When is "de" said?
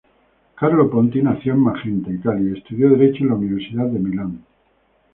3.85-3.99